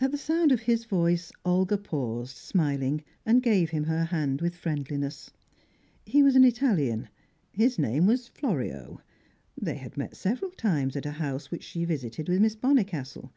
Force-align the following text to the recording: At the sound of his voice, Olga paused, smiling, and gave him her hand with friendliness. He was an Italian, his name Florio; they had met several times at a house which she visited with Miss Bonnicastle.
At 0.00 0.10
the 0.10 0.18
sound 0.18 0.50
of 0.50 0.62
his 0.62 0.86
voice, 0.86 1.30
Olga 1.44 1.78
paused, 1.78 2.36
smiling, 2.36 3.04
and 3.24 3.44
gave 3.44 3.70
him 3.70 3.84
her 3.84 4.02
hand 4.06 4.40
with 4.42 4.56
friendliness. 4.56 5.30
He 6.04 6.20
was 6.20 6.34
an 6.34 6.42
Italian, 6.42 7.08
his 7.52 7.78
name 7.78 8.12
Florio; 8.34 9.02
they 9.56 9.76
had 9.76 9.96
met 9.96 10.16
several 10.16 10.50
times 10.50 10.96
at 10.96 11.06
a 11.06 11.12
house 11.22 11.52
which 11.52 11.62
she 11.62 11.84
visited 11.84 12.28
with 12.28 12.40
Miss 12.40 12.56
Bonnicastle. 12.56 13.30